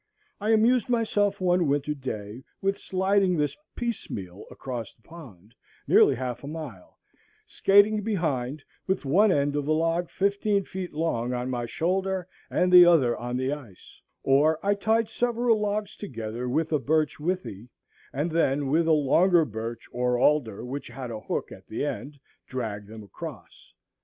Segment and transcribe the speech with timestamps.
[0.39, 5.53] I amused myself one winter day with sliding this piecemeal across the pond,
[5.87, 6.97] nearly half a mile,
[7.45, 12.73] skating behind with one end of a log fifteen feet long on my shoulder, and
[12.73, 17.67] the other on the ice; or I tied several logs together with a birch withe,
[18.11, 22.19] and then, with a longer birch or alder which had a hook at the end,
[22.47, 23.71] dragged them across.